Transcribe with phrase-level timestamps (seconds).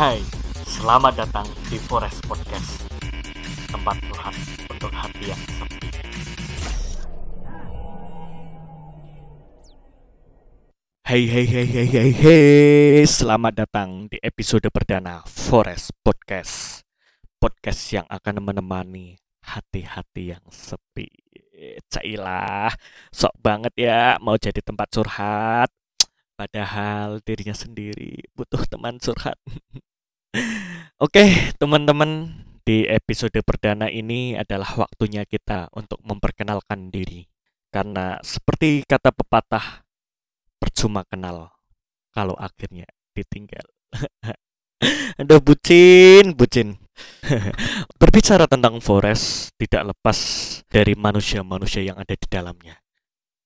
[0.00, 0.16] Hai,
[0.64, 2.88] selamat datang di Forest Podcast
[3.68, 4.32] Tempat curhat
[4.72, 5.88] untuk hati yang sepi.
[11.04, 16.80] Hai hai hai hai hai hai Selamat datang di episode perdana Forest Podcast.
[17.36, 21.12] Podcast yang akan menemani hati-hati yang sepi.
[21.92, 22.72] Cailah,
[23.12, 25.68] sok banget ya mau jadi tempat curhat.
[26.40, 29.36] Padahal dirinya sendiri butuh teman curhat.
[31.00, 32.30] Oke, teman-teman,
[32.62, 37.26] di episode perdana ini adalah waktunya kita untuk memperkenalkan diri.
[37.70, 39.82] Karena seperti kata pepatah,
[40.58, 41.50] percuma kenal
[42.14, 43.66] kalau akhirnya ditinggal.
[45.20, 46.78] Aduh, bucin, bucin.
[48.00, 50.18] Berbicara tentang forest tidak lepas
[50.70, 52.76] dari manusia-manusia yang ada di dalamnya,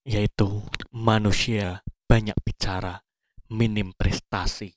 [0.04, 0.62] yaitu
[0.92, 3.02] manusia banyak bicara,
[3.50, 4.74] minim prestasi,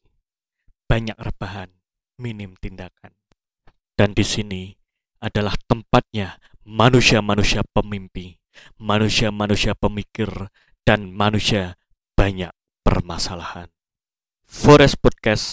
[0.86, 1.77] banyak rebahan,
[2.18, 3.14] minim tindakan.
[3.98, 4.74] Dan di sini
[5.22, 8.38] adalah tempatnya manusia-manusia pemimpi,
[8.78, 10.30] manusia-manusia pemikir,
[10.86, 11.78] dan manusia
[12.14, 12.54] banyak
[12.86, 13.74] permasalahan.
[14.46, 15.46] Forest Podcast,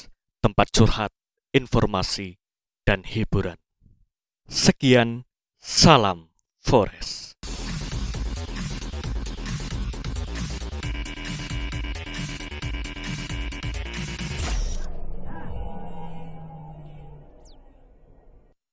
[0.44, 1.12] tempat curhat,
[1.56, 2.36] informasi,
[2.84, 3.56] dan hiburan.
[4.44, 5.24] Sekian,
[5.56, 6.28] salam
[6.60, 7.23] Forest.